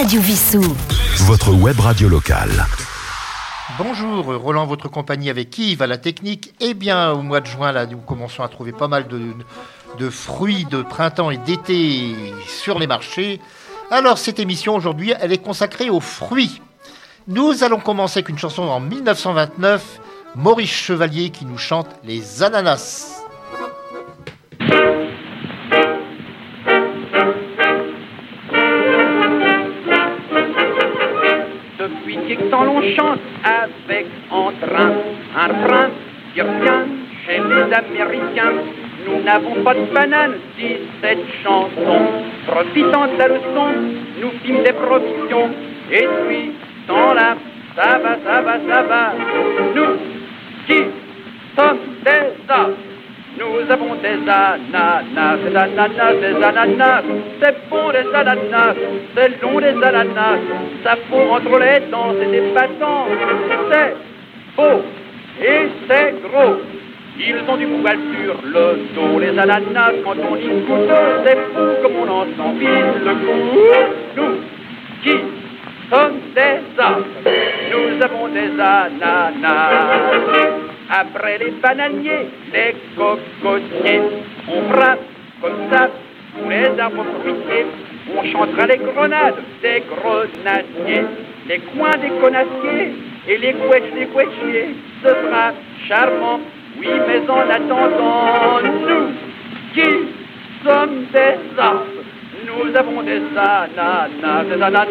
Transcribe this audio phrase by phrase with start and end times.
[0.00, 0.62] Radio Vissou.
[1.26, 2.64] Votre web radio locale.
[3.76, 6.54] Bonjour, Roland, votre compagnie avec Yves à la technique?
[6.58, 9.20] Eh bien, au mois de juin, là, nous commençons à trouver pas mal de,
[9.98, 12.14] de fruits de printemps et d'été
[12.48, 13.42] sur les marchés.
[13.90, 16.62] Alors, cette émission aujourd'hui, elle est consacrée aux fruits.
[17.28, 20.00] Nous allons commencer avec une chanson en 1929,
[20.34, 23.19] Maurice Chevalier qui nous chante Les ananas.
[32.50, 34.92] L'on chante avec entrain
[35.36, 35.88] un refrain
[36.34, 36.82] qui revient
[37.24, 38.52] chez les Américains.
[39.06, 42.00] Nous n'avons pas de banane, dit cette chanson.
[42.46, 43.68] Profitant de la leçon,
[44.20, 45.50] nous fîmes des provisions.
[45.92, 46.52] Et puis,
[46.88, 47.36] dans là,
[47.76, 49.12] ça va, ça va, ça va.
[49.74, 50.19] Nous
[54.24, 57.02] des ananas, des ananas, ananas.
[57.40, 58.74] C'est bon des ananas,
[59.14, 60.38] c'est long des ananas.
[60.84, 63.06] Ça fond entre les dents, c'est épatant.
[63.70, 63.94] C'est
[64.56, 64.82] beau
[65.42, 66.56] et c'est gros.
[67.18, 70.90] Ils ont du poil sur le dos, les ananas, quand on y goûte,
[71.24, 72.52] c'est fou comme on en sent
[73.04, 73.36] le goût.
[74.16, 74.34] Nous
[75.02, 75.16] qui
[75.90, 77.04] sommes des arbres,
[77.70, 79.90] nous avons des ananas.
[80.92, 84.00] Après les bananiers, les cocotiers,
[84.48, 84.98] on frappe
[85.40, 85.88] comme ça
[86.34, 87.66] tous les arbres fruitiers.
[88.16, 91.04] On chantera les grenades des grenadiers,
[91.48, 92.92] les coins des conassiers
[93.28, 94.74] et les couettes des couettiers.
[95.04, 95.52] Ce sera
[95.86, 96.40] charmant,
[96.78, 99.12] oui, mais en attendant, nous
[99.74, 99.90] qui
[100.64, 101.86] sommes des arbres,
[102.46, 104.86] nous avons des ananas, des ananas,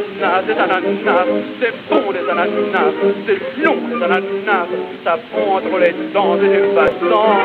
[0.45, 1.25] des ananas,
[1.59, 2.93] c'est bon des ananas,
[3.25, 4.67] c'est long des ananas,
[5.03, 7.37] ça fond entre les dents des passants,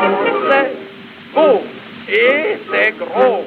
[0.49, 0.71] c'est
[1.33, 1.61] beau
[2.09, 3.45] et c'est gros.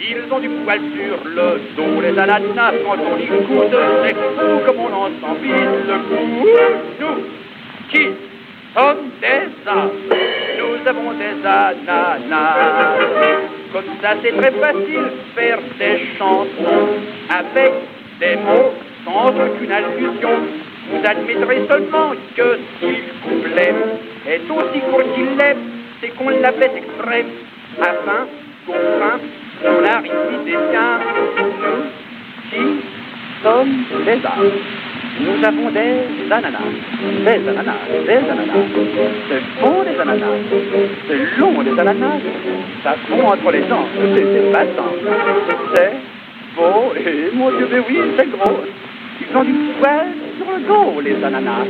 [0.00, 4.48] Ils ont du poil sur le dos, les ananas, quand on y goûte, c'est fou
[4.66, 5.96] comme on en sent vite le.
[7.00, 7.16] Nous
[7.90, 8.04] qui
[8.74, 9.92] sommes des arbres,
[10.58, 12.96] nous avons des ananas.
[13.72, 16.88] Comme ça, c'est très facile faire des chansons
[17.28, 17.72] avec
[18.18, 18.72] des mots
[19.04, 20.30] sans aucune allusion.
[20.90, 23.74] Vous admettrez seulement que si le couplet
[24.26, 25.56] est aussi court qu'il l'est,
[26.00, 27.24] c'est qu'on l'a fait exprès
[27.80, 28.26] afin
[28.66, 29.20] qu'au fin,
[29.64, 30.10] on arrive
[30.46, 30.98] siens.
[31.38, 31.84] Nous
[32.50, 32.82] qui
[33.42, 34.89] sommes des arbres.
[35.18, 36.58] Nous avons des ananas,
[37.24, 37.74] des ananas,
[38.06, 38.54] des ananas.
[39.28, 40.26] C'est bon des ananas,
[41.08, 42.20] c'est long des ananas.
[42.82, 44.94] Ça fond entre les dents, c'est passant.
[45.74, 45.92] C'est
[46.56, 48.60] beau et mon Dieu, mais oui, c'est gros.
[49.20, 50.06] Ils ont du poil
[50.38, 51.66] sur le dos, les ananas.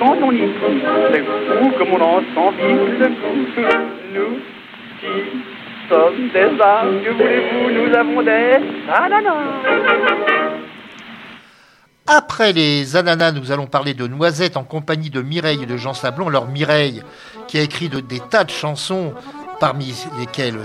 [0.00, 0.82] Quand on y goûte,
[1.12, 3.46] c'est fou comme on en sent vite le goût.
[4.14, 4.38] Nous
[5.00, 5.08] qui
[5.88, 8.58] sommes des arbres, que voulez-vous, nous avons des
[8.92, 10.67] ananas.
[12.10, 15.92] Après les ananas, nous allons parler de Noisettes en compagnie de Mireille et de Jean
[15.92, 16.28] Sablon.
[16.28, 17.02] Alors Mireille,
[17.48, 19.12] qui a écrit de, des tas de chansons,
[19.60, 20.58] parmi lesquelles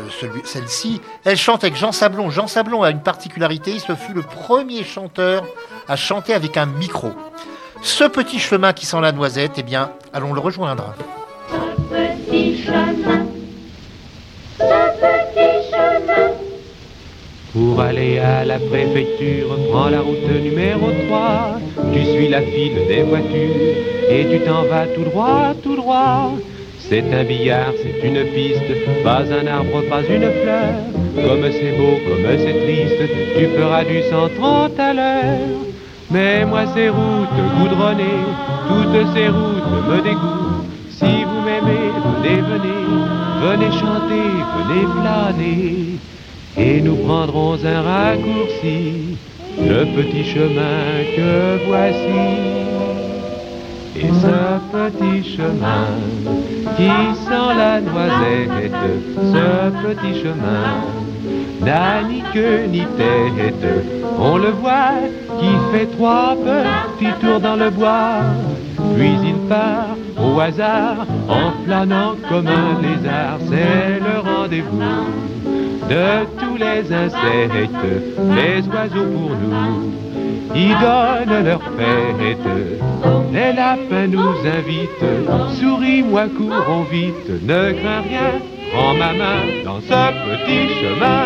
[0.45, 2.29] celle-ci, elle chante avec Jean Sablon.
[2.29, 5.43] Jean Sablon a une particularité, ce fut le premier chanteur
[5.89, 7.11] à chanter avec un micro.
[7.81, 10.95] Ce petit chemin qui sent la noisette, eh bien, allons le rejoindre.
[17.53, 21.59] Pour aller à la préfecture, prends la route numéro 3.
[21.93, 23.75] Tu suis la file des voitures
[24.09, 26.31] et tu t'en vas tout droit, tout droit.
[26.79, 30.73] C'est un billard, c'est une piste, pas un arbre, pas une fleur.
[31.15, 35.47] Comme c'est beau, comme c'est triste, tu feras du 130 à l'heure.
[36.09, 38.25] Mais moi ces routes goudronnées,
[38.67, 40.65] toutes ces routes me dégoûtent.
[40.89, 42.83] Si vous m'aimez, venez, venez,
[43.43, 44.27] venez chanter,
[44.57, 46.12] venez flâner.
[46.57, 49.17] Et nous prendrons un raccourci,
[49.59, 52.73] le petit chemin que voici.
[53.95, 54.37] Et ce
[54.71, 55.87] petit chemin
[56.77, 56.89] qui
[57.25, 58.71] sent la noisette,
[59.33, 60.83] ce petit chemin
[61.61, 63.85] n'a ni queue ni tête.
[64.19, 65.01] On le voit
[65.39, 68.21] qui fait trois petits tours dans le bois,
[68.95, 73.39] puis il part au hasard en flânant comme un lézard.
[73.49, 74.81] C'est le rendez-vous
[75.93, 77.93] de tous les insectes,
[78.39, 79.91] les oiseaux pour nous,
[80.55, 82.49] ils donnent leur fête.
[83.31, 85.11] Les lapins nous invitent,
[85.59, 88.31] souris-moi, courons vite, ne crains rien,
[88.71, 91.25] prends ma main dans ce petit chemin.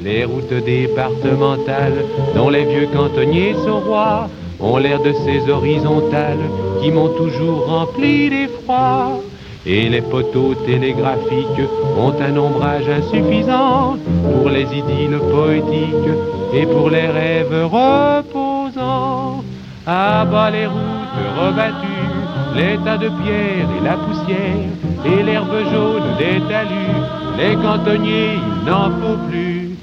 [0.00, 4.28] Les routes départementales, dont les vieux cantonniers sont rois,
[4.60, 6.46] ont l'air de ces horizontales
[6.80, 9.22] qui m'ont toujours rempli d'effroi.
[9.64, 16.16] Et les poteaux télégraphiques ont un ombrage insuffisant pour les idylles poétiques
[16.52, 19.44] et pour les rêves reposants.
[19.86, 22.10] bas les routes rebattues,
[22.56, 24.66] les tas de pierres et la poussière,
[25.04, 26.98] et l'herbe jaune des talus,
[27.38, 29.76] les cantonniers, il n'en faut plus.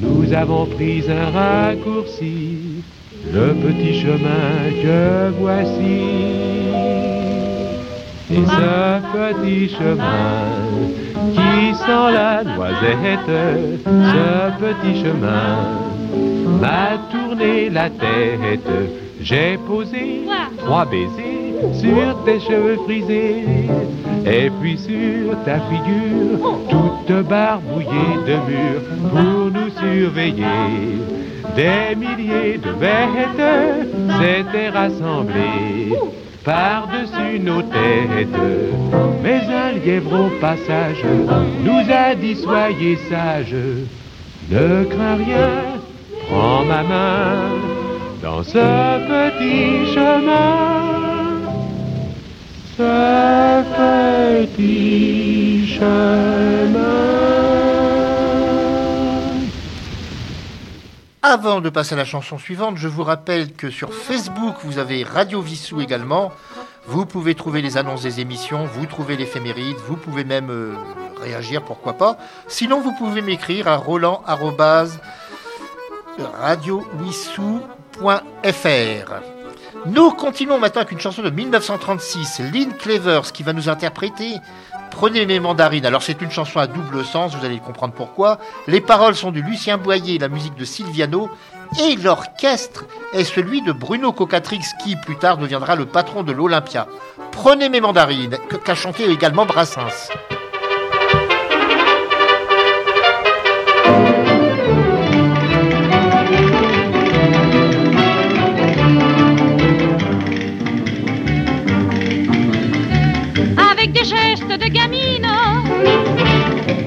[0.00, 2.82] Nous avons pris un raccourci,
[3.32, 6.63] le petit chemin que voici.
[8.34, 10.50] Et ce petit chemin
[11.34, 13.30] qui sent la noisette,
[13.86, 15.78] ce petit chemin
[16.60, 18.74] m'a tourné la tête.
[19.20, 20.22] J'ai posé
[20.58, 23.44] trois baisers sur tes cheveux frisés
[24.26, 30.44] et puis sur ta figure toute barbouillée de murs pour nous surveiller.
[31.54, 33.44] Des milliers de bêtes
[34.18, 35.92] s'étaient rassemblées
[36.44, 38.28] par-dessus nos têtes.
[39.22, 41.04] Mais un lièvre au passage
[41.64, 43.56] nous a dit soyez sages,
[44.50, 45.50] ne crains rien,
[46.28, 47.34] prends ma main
[48.22, 48.58] dans ce
[49.10, 50.84] petit chemin.
[52.76, 57.43] Ce petit chemin.
[61.26, 65.04] Avant de passer à la chanson suivante, je vous rappelle que sur Facebook, vous avez
[65.04, 66.30] Radio Vissou également.
[66.86, 70.74] Vous pouvez trouver les annonces des émissions, vous trouvez l'éphéméride, vous pouvez même euh,
[71.22, 72.18] réagir, pourquoi pas.
[72.46, 74.22] Sinon, vous pouvez m'écrire à roland
[76.18, 79.12] radiowissou.fr.
[79.86, 84.34] Nous continuons maintenant avec une chanson de 1936, Lynn Clevers, qui va nous interpréter
[84.96, 85.86] Prenez mes mandarines.
[85.86, 88.38] Alors c'est une chanson à double sens, vous allez comprendre pourquoi.
[88.68, 91.30] Les paroles sont de Lucien Boyer, la musique de Silviano,
[91.82, 96.86] et l'orchestre est celui de Bruno Cocatrix, qui plus tard deviendra le patron de l'Olympia.
[97.32, 100.10] Prenez mes mandarines, qu'a chanté également Brassens.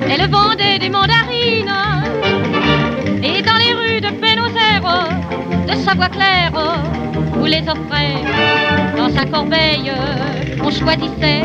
[0.10, 1.78] Elle vendait des mandarines.
[3.24, 5.10] Et dans les rues de Buenos Aires,
[5.68, 6.51] de Savoie-Claire,
[7.34, 8.24] vous les offrait
[8.98, 9.92] dans sa corbeille.
[10.63, 11.44] On choisissait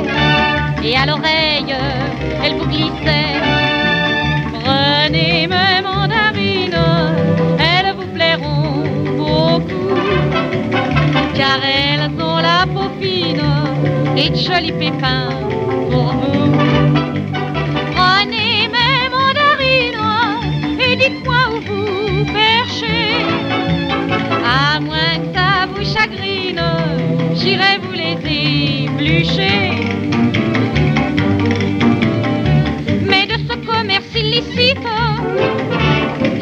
[0.85, 1.75] et à l'oreille,
[2.43, 3.41] elle vous glissait.
[4.65, 6.85] Prenez mes mandarines,
[7.59, 8.85] elles vous plairont
[9.17, 9.95] beaucoup
[11.35, 13.41] car elles ont la peau fine
[14.17, 15.29] et de jolis pépins
[27.53, 28.17] j'irai vous les
[28.85, 29.71] éplucher.
[33.11, 34.87] Mais de ce commerce illicite,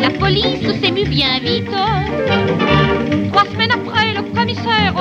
[0.01, 1.71] la police s'émut bien vite.
[3.33, 4.95] Trois semaines après, le commissaire,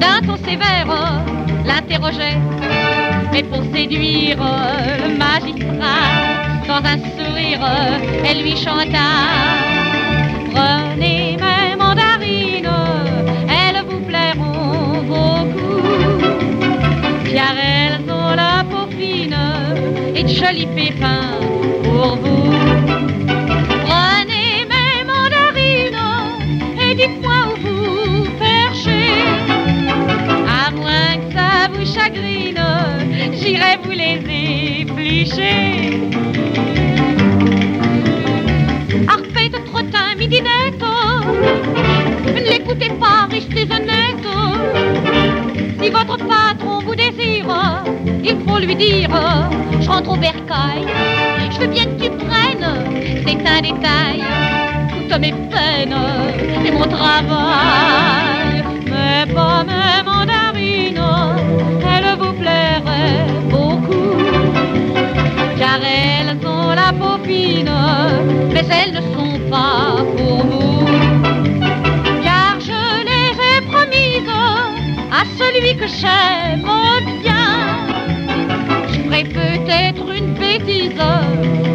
[0.00, 1.24] d'un ton sévère,
[1.64, 2.38] l'interrogeait.
[3.32, 4.38] Mais pour séduire
[5.02, 6.08] le magistrat,
[6.68, 7.60] dans un sourire,
[8.24, 9.71] elle lui chanta.
[17.34, 19.36] Car elles ont la peau fine
[20.14, 21.38] et de jolis pépins
[21.82, 22.52] pour vous.
[23.86, 26.08] Prenez mes mandarines
[26.80, 29.22] et dites-moi où vous perchez.
[30.60, 32.62] À moins que ça vous chagrine,
[33.32, 34.20] j'irai vous les
[34.82, 36.00] éplucher.
[39.08, 40.84] Arpette, trottin, midinette,
[42.26, 44.26] ne l'écoutez pas, restez honnête.
[45.80, 46.51] Si votre patron
[48.34, 49.10] vous désire, il faut lui dire
[49.80, 50.86] Je rentre au bercail,
[51.50, 52.66] je veux bien que tu prennes,
[53.26, 54.22] c'est un détail.
[55.08, 55.96] Toutes mes peines,
[56.64, 58.64] c'est mon travail.
[58.86, 61.00] Mais pas mes mandarines,
[61.92, 64.16] elles vous plairaient beaucoup.
[65.58, 67.70] Car elles ont la peau fine,
[68.52, 70.84] mais elles ne sont pas pour vous.
[72.22, 74.30] Car je les ai promises
[75.10, 77.11] à celui que j'aime
[79.24, 81.00] peut-être une bêtise,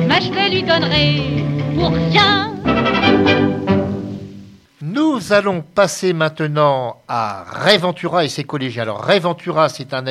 [0.08, 1.44] mais je lui donnerai
[1.75, 2.54] pour rien.
[4.82, 8.84] Nous allons passer maintenant à Ray Ventura et ses collégiens.
[8.84, 10.04] Alors Ray Ventura, c'est un,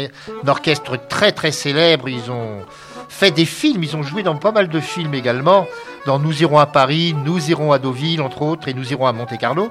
[0.46, 2.08] orchestre très très célèbre.
[2.08, 2.60] Ils ont
[3.08, 5.66] fait des films, ils ont joué dans pas mal de films également.
[6.06, 9.12] Dans Nous irons à Paris, Nous irons à Deauville, entre autres, et Nous irons à
[9.12, 9.70] Monte-Carlo.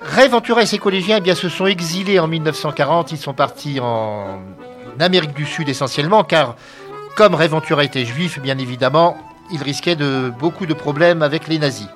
[0.00, 3.12] Ray Ventura et ses collégiens eh bien, se sont exilés en 1940.
[3.12, 4.40] Ils sont partis en
[5.00, 6.56] Amérique du Sud essentiellement, car
[7.16, 9.16] comme Ray Ventura était juif, bien évidemment,
[9.50, 11.88] il risquait de beaucoup de problèmes avec les nazis.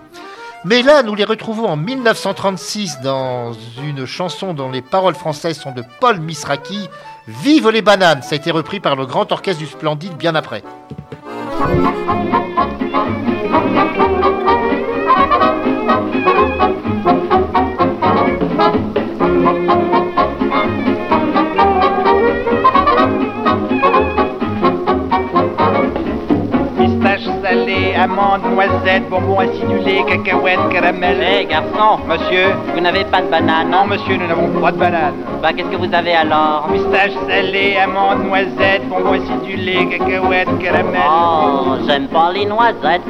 [0.64, 5.72] Mais là, nous les retrouvons en 1936 dans une chanson dont les paroles françaises sont
[5.72, 6.88] de Paul Misraki,
[7.28, 10.62] Vive les bananes Ça a été repris par le grand orchestre du Splendide bien après.
[29.00, 31.22] Bonbons acidulés, cacahuètes, caramel.
[31.22, 35.14] Hé garçon, Monsieur vous n'avez pas de banane Non, monsieur, nous n'avons pas de banane.
[35.40, 36.68] Bah qu'est-ce que vous avez alors?
[36.72, 41.00] Pistache salée, amande, noisette, bonbons acidulés, cacahuètes, caramel.
[41.04, 43.02] Oh, j'aime pas les noisettes,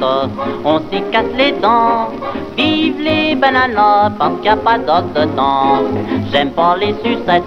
[0.63, 2.09] on s'y casse les dents.
[2.55, 5.83] Vive les bananes parce qu'il n'y a pas d'os dedans.
[6.31, 7.43] J'aime pas les sucettes,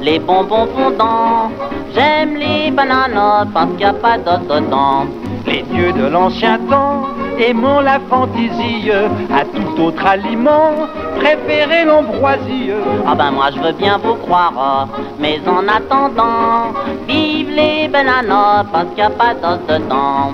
[0.00, 1.50] les bonbons fondants.
[1.94, 5.06] J'aime les bananes parce qu'il n'y a pas d'os dedans.
[5.46, 12.70] Les dieux de l'ancien temps aimons la fantaisie à tout autre aliment, préférez l'ambroisie.
[13.06, 16.72] Ah ben moi je veux bien vous croire, mais en attendant,
[17.06, 20.32] vive les bananes parce qu'il n'y a pas d'os dedans.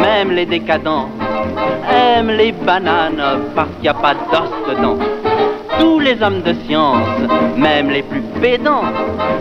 [0.00, 1.08] Même les décadents,
[1.92, 3.22] aiment les bananes
[3.54, 4.98] parce qu'il n'y a pas d'os dedans.
[5.78, 7.06] Tous les hommes de science,
[7.56, 8.84] même les plus pédants,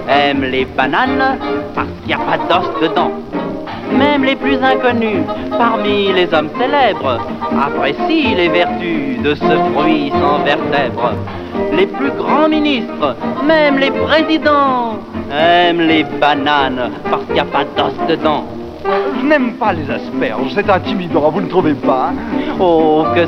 [0.09, 1.37] aiment les bananes
[1.75, 3.11] parce qu'il n'y a pas d'os dedans.
[3.91, 5.23] Même les plus inconnus,
[5.57, 7.19] parmi les hommes célèbres,
[7.65, 11.13] apprécient les vertus de ce fruit sans vertèbres.
[11.73, 14.99] Les plus grands ministres, même les présidents,
[15.31, 18.45] aiment les bananes parce qu'il n'y a pas d'os dedans.
[18.85, 22.11] Je n'aime pas les asperges, c'est intimidant, vous ne trouvez pas
[22.59, 23.25] Oh, que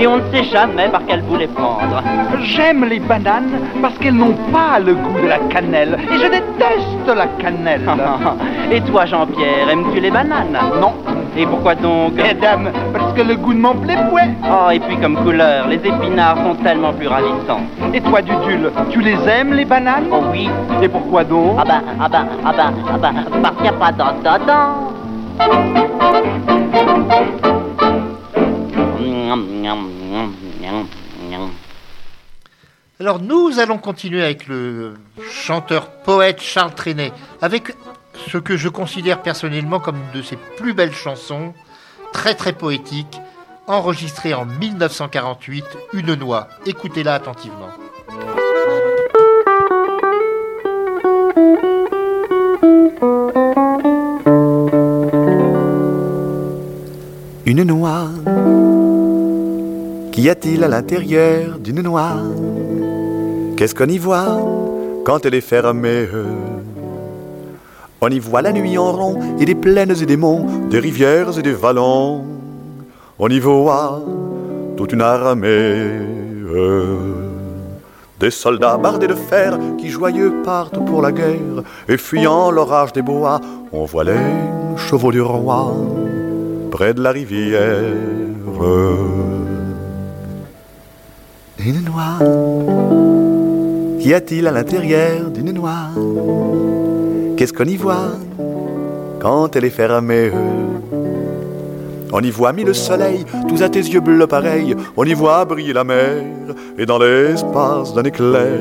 [0.00, 2.02] Et on ne sait jamais par quel bout les prendre.
[2.42, 3.50] J'aime les bananes
[3.82, 5.98] parce qu'elles n'ont pas le goût de la cannelle.
[6.10, 7.88] Et je déteste la cannelle.
[8.70, 10.56] Et toi, Jean-Pierre, aimes-tu les bananes?
[10.80, 10.92] Non,
[11.36, 12.12] Et pourquoi donc?
[12.14, 14.28] Mesdames, parce que le goût ne m'en plaît point.
[14.44, 17.60] Oh, et puis comme couleur, les épinards sont tellement plus ravissants.
[17.92, 20.06] Et toi, Dudule, tu les aimes, les bananes?
[20.12, 20.48] Oh oui,
[20.82, 21.56] Et pourquoi donc?
[21.58, 24.92] Ah ben, ah ben, ah ben, ah ben, parce qu'il n'y a pas d'os dedans.
[33.00, 34.94] Alors nous allons continuer avec le
[35.30, 37.74] chanteur poète Charles Trenet, avec
[38.28, 41.54] ce que je considère personnellement comme une de ses plus belles chansons,
[42.12, 43.20] très très poétique,
[43.68, 46.48] enregistrée en 1948, Une noix.
[46.66, 47.68] Écoutez-la attentivement.
[57.46, 58.08] Une noix.
[60.18, 62.16] Qu'y a-t-il à l'intérieur d'une noix?
[63.56, 64.40] Qu'est-ce qu'on y voit
[65.04, 66.08] quand elle est fermée?
[68.00, 71.38] On y voit la nuit en rond et des plaines et des monts, des rivières
[71.38, 72.24] et des vallons.
[73.20, 74.02] On y voit
[74.76, 75.86] toute une armée.
[78.18, 83.02] Des soldats bardés de fer qui joyeux partent pour la guerre et fuyant l'orage des
[83.02, 84.18] bois, on voit les
[84.78, 85.72] chevaux du roi
[86.72, 87.94] près de la rivière.
[91.68, 92.16] Une noix.
[94.00, 95.90] Qu'y a-t-il à l'intérieur d'une noix?
[97.36, 98.12] Qu'est-ce qu'on y voit
[99.20, 100.32] quand elle est fermée?
[102.10, 104.74] On y voit mille soleils, tous à tes yeux bleus pareils.
[104.96, 106.24] On y voit briller la mer,
[106.78, 108.60] et dans l'espace d'un éclair,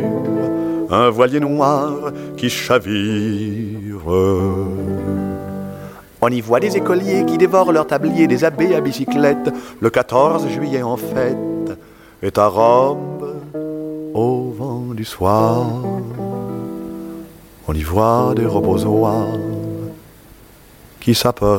[0.89, 4.05] un voilier noir qui chavire.
[6.19, 9.49] On y voit des écoliers qui dévorent leur tablier, des abbés à bicyclette.
[9.79, 11.37] Le 14 juillet en fête
[12.21, 13.41] est à Rome
[14.13, 15.67] au vent du soir.
[17.67, 19.27] On y voit des robozois
[20.99, 21.53] qui s'apprêtent.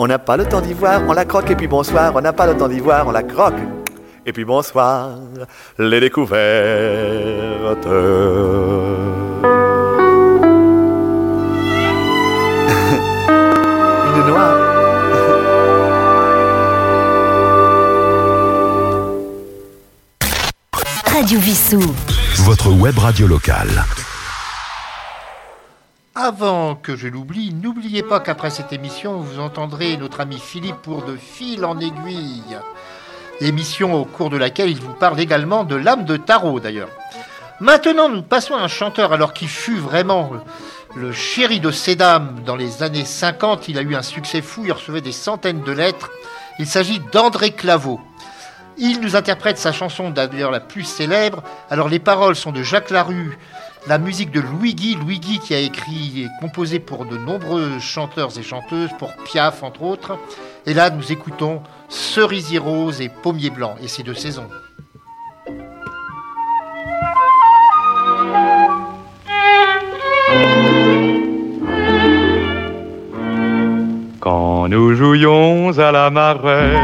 [0.00, 2.32] On n'a pas le temps d'y voir, on la croque et puis bonsoir, on n'a
[2.32, 3.52] pas le temps d'y voir, on la croque.
[4.24, 5.10] Et puis bonsoir,
[5.78, 6.40] les découvertes.
[14.16, 14.56] Une noix.
[21.04, 21.82] Radio Vissou.
[22.38, 23.84] Votre web radio locale.
[26.22, 31.02] Avant que je l'oublie, n'oubliez pas qu'après cette émission, vous entendrez notre ami Philippe pour
[31.02, 32.58] de fil en aiguille.
[33.40, 36.90] Émission au cours de laquelle il vous parle également de l'âme de tarot d'ailleurs.
[37.58, 40.30] Maintenant, nous passons à un chanteur alors qui fut vraiment
[40.94, 43.68] le chéri de ces dames dans les années 50.
[43.68, 46.10] Il a eu un succès fou, il recevait des centaines de lettres.
[46.58, 47.98] Il s'agit d'André Claveau.
[48.76, 51.42] Il nous interprète sa chanson d'ailleurs la plus célèbre.
[51.70, 53.38] Alors les paroles sont de Jacques Larue,
[53.86, 58.42] la musique de Louis Guy qui a écrit et composé pour de nombreux chanteurs et
[58.42, 60.18] chanteuses, pour Piaf entre autres.
[60.66, 64.46] Et là nous écoutons Cerisier rose et Pommier blanc, et c'est de saison.
[74.20, 76.76] Quand nous jouions à la marelle,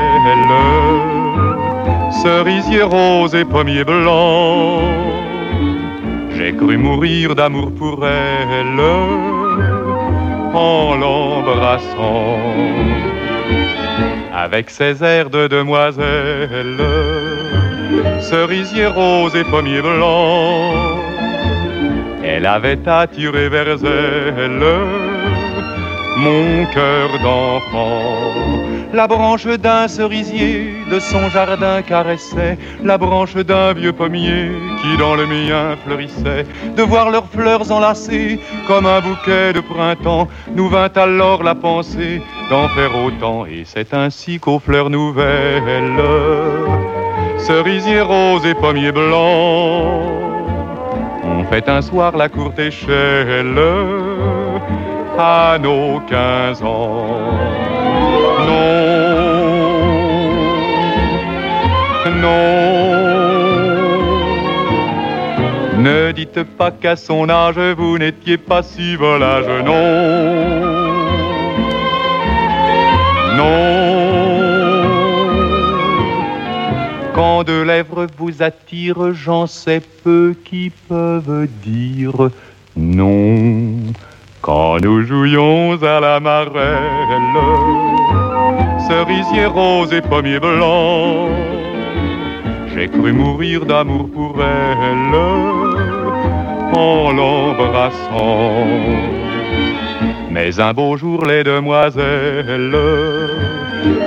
[2.23, 4.96] cerisier rose et pommier blanc,
[6.59, 8.81] cru mourir d'amour pour elle
[10.55, 12.39] en l'embrassant.
[14.33, 16.81] Avec ses airs de demoiselle,
[18.21, 20.73] cerisier rose et pommier blanc,
[22.25, 24.65] elle avait attiré vers elle
[26.17, 28.76] mon cœur d'enfant.
[28.97, 35.15] La branche d'un cerisier de son jardin caressait la branche d'un vieux pommier qui dans
[35.15, 36.47] le mien fleurissait.
[36.75, 42.23] De voir leurs fleurs enlacées comme un bouquet de printemps, nous vint alors la pensée
[42.49, 43.45] d'en faire autant.
[43.45, 46.01] Et c'est ainsi qu'aux fleurs nouvelles,
[47.37, 50.05] cerisier rose et pommier blanc,
[51.23, 53.61] on fait un soir la courte échelle
[55.19, 57.76] à nos quinze ans.
[62.23, 62.97] Non,
[65.79, 70.97] ne dites pas qu'à son âge vous n'étiez pas si volage, non,
[73.37, 73.77] non.
[77.15, 82.31] Quand deux lèvres vous attirent, j'en sais peu qui peuvent dire
[82.77, 83.93] non.
[84.43, 86.61] Quand nous jouions à la marelle,
[88.87, 91.29] cerisier rose et pommier blanc,
[92.89, 95.15] cru mourir d'amour pour elle
[96.75, 98.67] en l'embrassant.
[100.31, 102.77] Mais un beau jour, les demoiselles,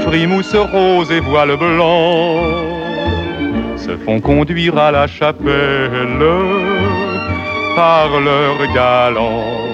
[0.05, 2.43] frimousse rose et voile blanc,
[3.75, 6.23] se font conduire à la chapelle
[7.75, 9.68] par leur galant.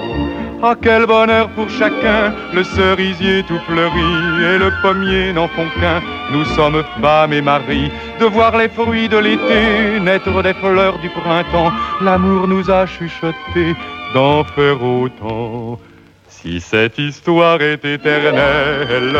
[0.68, 4.12] Ah, quel bonheur pour chacun, le cerisier tout fleuri
[4.48, 6.02] et le pommier n'en font qu'un.
[6.32, 11.08] Nous sommes femmes et maris, de voir les fruits de l'été naître des fleurs du
[11.10, 11.70] printemps.
[12.00, 13.76] L'amour nous a chuchoté
[14.12, 15.78] d'en faire autant.
[16.26, 19.16] Si cette histoire est éternelle,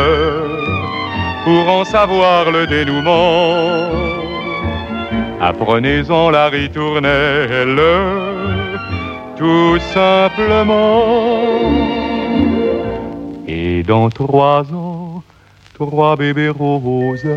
[1.45, 3.87] pour en savoir le dénouement,
[5.39, 7.79] apprenez-en la ritournelle
[9.37, 11.03] tout simplement.
[13.47, 15.23] Et dans trois ans,
[15.75, 17.27] trois bébés roses,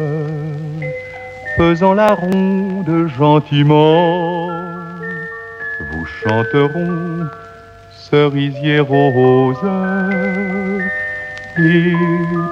[1.57, 4.49] faisant la ronde gentiment,
[5.93, 7.27] vous chanteront
[8.11, 9.57] cerisier rose
[11.59, 11.93] et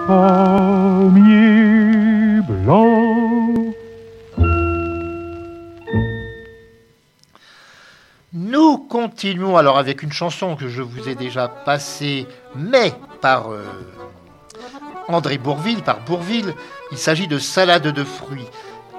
[0.06, 1.22] pommier
[2.46, 3.07] blanc.
[8.40, 13.64] Nous continuons alors avec une chanson que je vous ai déjà passée, mais par euh,
[15.08, 16.54] André Bourville, par Bourville.
[16.92, 18.46] Il s'agit de Salade de fruits.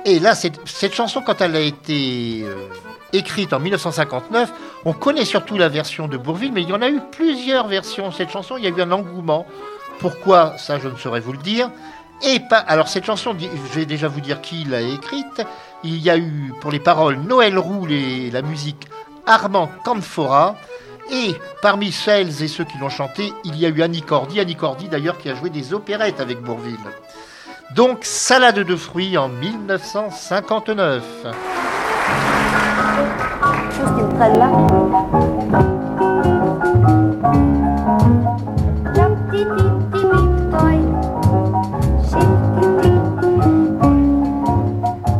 [0.03, 2.67] Et là, cette, chanson, quand elle a été euh,
[3.13, 4.51] écrite en 1959,
[4.83, 8.11] on connaît surtout la version de Bourville, mais il y en a eu plusieurs versions.
[8.11, 9.47] Cette chanson, il y a eu un engouement.
[9.99, 10.57] Pourquoi?
[10.57, 11.71] Ça, je ne saurais vous le dire.
[12.23, 15.41] Et pas, alors cette chanson, je vais déjà vous dire qui l'a écrite.
[15.85, 18.89] Il y a eu pour les paroles Noël Roux et la musique
[19.25, 20.55] Armand Canfora.
[21.11, 24.39] Et parmi celles et ceux qui l'ont chanté, il y a eu Annie Cordy.
[24.39, 26.77] Annie Cordy d'ailleurs qui a joué des opérettes avec Bourville.
[27.75, 31.03] Donc Salade de fruits en 1959.
[33.71, 34.49] chose qui me là.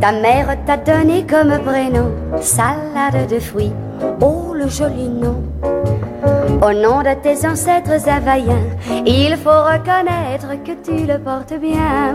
[0.00, 2.10] Ta mère t'a donné comme prénom
[2.40, 3.72] salade de fruits.
[4.20, 5.42] Oh, le joli nom.
[6.62, 8.66] Au nom de tes ancêtres havaïens,
[9.06, 12.14] il faut reconnaître que tu le portes bien.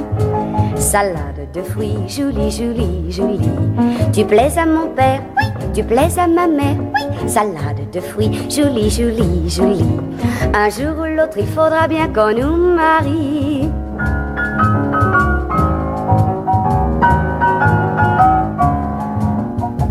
[0.75, 3.49] Salade de fruits, jolie, jolie, jolie.
[4.13, 5.21] Tu plais à mon père,
[5.73, 6.77] tu plais à ma mère.
[7.25, 9.99] Salade de fruits, jolie, jolie, jolie.
[10.53, 13.69] Un jour ou l'autre, il faudra bien qu'on nous marie.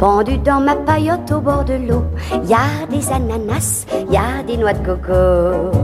[0.04, 2.04] Pendu dans ma paillote au bord de l'eau,
[2.46, 5.78] y a des ananas, y a des noix de coco.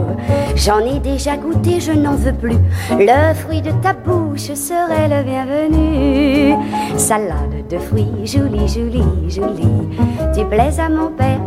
[0.56, 2.58] J'en ai déjà goûté, je n'en veux plus.
[2.98, 6.54] Le fruit de ta bouche serait le bienvenu.
[6.98, 9.88] Salade de fruits, jolie, jolie, jolie.
[10.34, 11.40] Tu plais à mon père,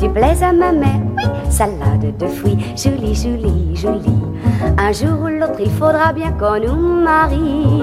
[0.00, 1.02] tu plais à ma mère.
[1.50, 4.24] Salade de fruits, jolie, jolie, jolie.
[4.78, 7.82] Un jour ou l'autre, il faudra bien qu'on nous marie.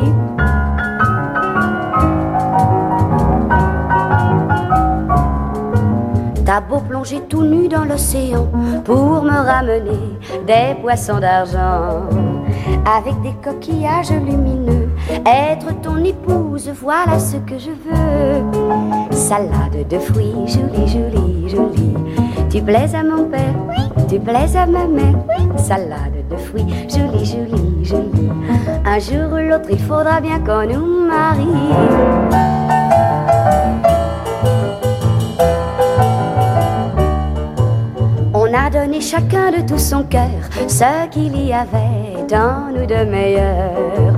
[6.59, 8.45] Beau plonger tout nu dans l'océan
[8.83, 12.09] pour me ramener des poissons d'argent
[12.85, 14.89] avec des coquillages lumineux.
[15.25, 18.43] Être ton épouse, voilà ce que je veux.
[19.11, 21.95] Salade de fruits, jolie, jolie, jolie.
[22.49, 23.55] Tu plais à mon père.
[24.09, 25.15] Tu plais à ma mère.
[25.55, 28.29] Salade de fruits, jolie, jolie, jolie.
[28.85, 32.50] Un jour ou l'autre, il faudra bien qu'on nous marie.
[38.71, 40.29] Donné chacun de tout son cœur
[40.67, 44.13] ce qu'il y avait dans nous de meilleur.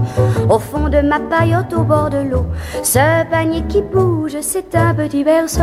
[0.50, 2.46] Au fond de ma paillote au bord de l'eau,
[2.84, 5.58] ce panier qui bouge, c'est un petit berceau.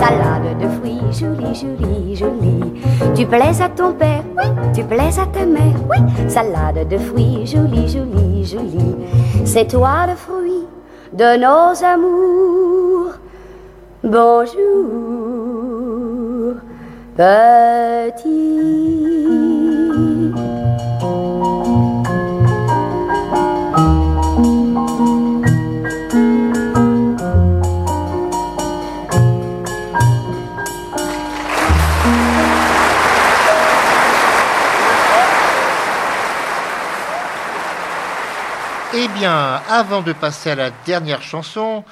[0.00, 2.82] Salade de fruits, jolie, jolie, jolie.
[3.14, 4.24] Tu plais à ton père,
[4.74, 5.78] tu plais à ta mère.
[6.28, 8.96] Salade de fruits, jolie, jolie, jolie.
[9.44, 10.66] C'est toi le fruit
[11.12, 13.14] de nos amours.
[14.02, 15.23] Bonjour
[17.16, 18.44] petit.
[38.96, 41.82] Eh bien, avant de passer à la dernière chanson,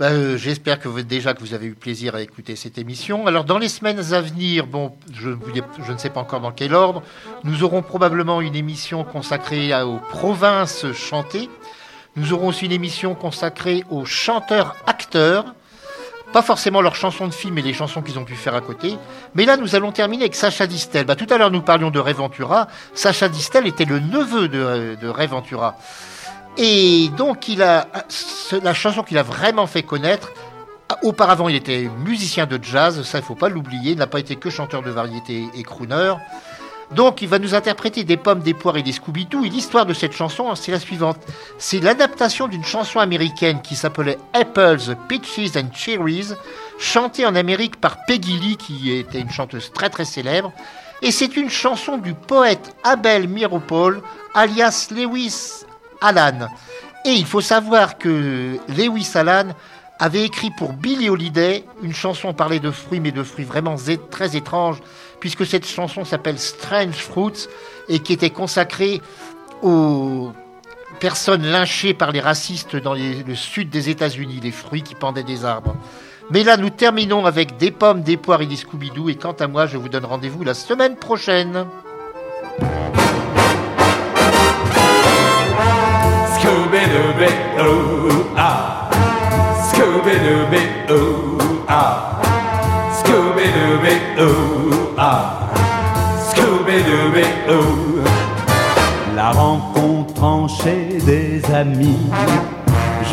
[0.00, 3.28] bah, euh, j'espère que vous, déjà que vous avez eu plaisir à écouter cette émission.
[3.28, 7.04] Alors, dans les semaines à venir, bon, je, ne sais pas encore dans quel ordre,
[7.44, 11.48] nous aurons probablement une émission consacrée aux provinces chantées.
[12.16, 15.54] Nous aurons aussi une émission consacrée aux chanteurs-acteurs.
[16.32, 18.96] Pas forcément leurs chansons de film et les chansons qu'ils ont pu faire à côté.
[19.36, 21.06] Mais là, nous allons terminer avec Sacha Distel.
[21.06, 22.66] Bah, tout à l'heure, nous parlions de Ray Ventura.
[22.94, 25.76] Sacha Distel était le neveu de, de Ray Ventura.
[26.56, 30.32] Et donc, la chanson qu'il a vraiment fait connaître.
[31.02, 33.92] Auparavant, il était musicien de jazz, ça il faut pas l'oublier.
[33.92, 36.14] Il n'a pas été que chanteur de variété et crooner.
[36.92, 39.44] Donc, il va nous interpréter des pommes, des poires et des Scooby-Doo.
[39.44, 41.18] Et l'histoire de cette chanson, c'est la suivante.
[41.58, 46.34] C'est l'adaptation d'une chanson américaine qui s'appelait Apples, Peaches and Cherries,
[46.78, 50.52] chantée en Amérique par Peggy Lee, qui était une chanteuse très très célèbre.
[51.02, 54.00] Et c'est une chanson du poète Abel Miropol,
[54.34, 55.64] alias Lewis
[56.04, 56.48] Allan.
[57.04, 59.48] Et il faut savoir que Lewis Allan
[59.98, 63.76] avait écrit pour Billie Holiday une chanson parlait de fruits, mais de fruits vraiment
[64.10, 64.78] très étranges,
[65.20, 67.48] puisque cette chanson s'appelle Strange Fruits
[67.88, 69.00] et qui était consacrée
[69.62, 70.32] aux
[71.00, 75.44] personnes lynchées par les racistes dans le sud des États-Unis, les fruits qui pendaient des
[75.44, 75.76] arbres.
[76.30, 79.10] Mais là, nous terminons avec des pommes, des poires et des Scooby-Doo.
[79.10, 81.66] Et quant à moi, je vous donne rendez-vous la semaine prochaine.
[87.60, 87.94] Ooh.
[99.16, 102.10] La rencontrant chez des amis,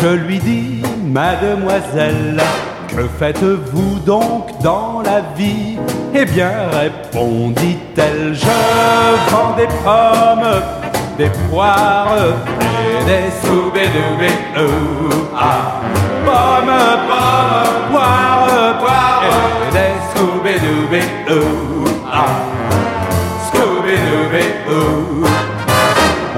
[0.02, 2.42] je lui dis, mademoiselle,
[2.90, 5.78] que faites-vous donc dans la vie?
[6.14, 10.62] Eh bien, répondit-elle, je vends des pommes,
[11.22, 13.90] des poires et des soubés
[15.38, 15.82] ah.
[16.26, 21.02] Pommes, pommes, poires, poires et des soubés
[22.12, 22.26] ah.
[23.46, 25.28] Scooby-Dooby-Doo.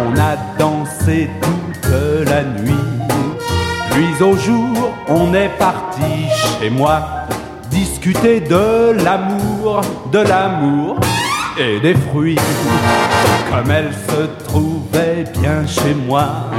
[0.06, 2.90] On a dansé toute la nuit,
[3.92, 6.28] puis au jour on est parti
[6.60, 7.02] chez moi.
[7.70, 11.00] discuter de l'amour, de l'amour
[11.58, 12.40] et des fruits.
[13.50, 16.50] Comme elle se trouvait bien chez moi,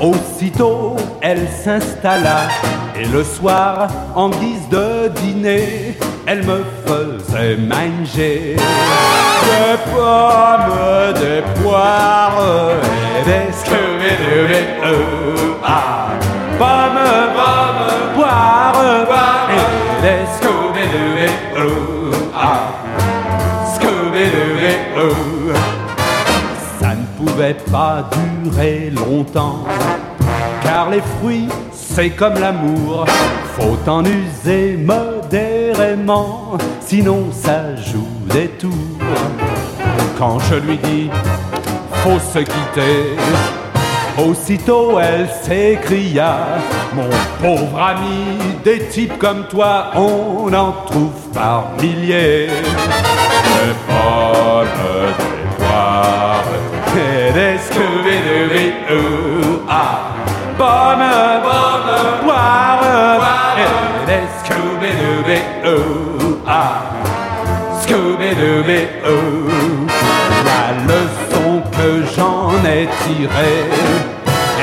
[0.00, 2.48] aussitôt elle s'installa
[2.98, 12.42] et le soir, en guise de dîner, elle me faisait manger des pommes, des poires
[13.18, 14.10] et des scooby
[16.58, 17.00] pommes,
[17.34, 17.49] pommes,
[27.54, 28.08] pas
[28.44, 29.64] durer longtemps,
[30.62, 31.48] car les fruits
[31.92, 33.04] c'est comme l'amour,
[33.58, 38.70] faut en user modérément, sinon ça joue des tours.
[40.16, 41.10] Quand je lui dis,
[42.04, 43.16] faut se quitter,
[44.24, 46.36] aussitôt elle s'écria,
[46.94, 47.10] mon
[47.42, 52.48] pauvre ami, des types comme toi, on en trouve par milliers.
[66.50, 66.82] Ah,
[67.82, 68.80] Scooby-Dooby,
[70.44, 73.64] La leçon que j'en ai tirée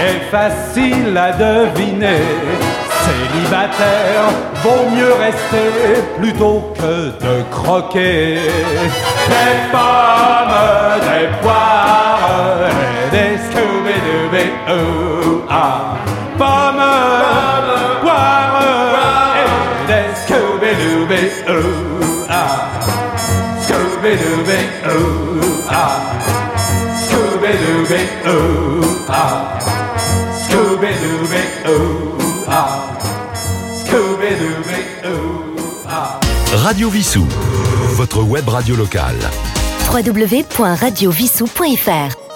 [0.08, 2.24] est facile à deviner.
[3.06, 4.28] Célibataire,
[4.64, 8.40] vaut mieux rester plutôt que de croquer.
[9.28, 10.60] Des pommes,
[11.08, 14.52] des poires et des Scooby-Dooby,
[15.50, 15.87] ah,
[28.28, 29.58] Ah,
[35.88, 36.20] ah.
[36.52, 37.26] Radio Vissou,
[37.96, 39.18] votre web radio locale.
[39.92, 42.27] www.radiovissou.fr